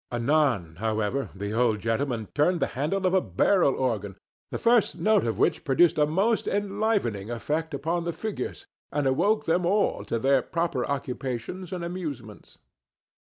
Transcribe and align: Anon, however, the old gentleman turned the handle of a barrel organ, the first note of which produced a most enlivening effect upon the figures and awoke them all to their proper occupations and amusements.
Anon, 0.11 0.77
however, 0.77 1.29
the 1.35 1.53
old 1.53 1.79
gentleman 1.79 2.27
turned 2.33 2.59
the 2.59 2.65
handle 2.73 3.05
of 3.05 3.13
a 3.13 3.21
barrel 3.21 3.75
organ, 3.75 4.15
the 4.49 4.57
first 4.57 4.95
note 4.95 5.27
of 5.27 5.37
which 5.37 5.63
produced 5.63 5.99
a 5.99 6.07
most 6.07 6.47
enlivening 6.47 7.29
effect 7.29 7.71
upon 7.75 8.03
the 8.05 8.11
figures 8.11 8.65
and 8.91 9.05
awoke 9.05 9.45
them 9.45 9.63
all 9.63 10.03
to 10.05 10.17
their 10.17 10.41
proper 10.41 10.83
occupations 10.87 11.71
and 11.71 11.83
amusements. 11.85 12.57